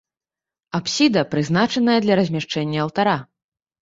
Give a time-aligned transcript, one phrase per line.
[0.77, 3.17] Апсіда прызначаная для размяшчэння алтара.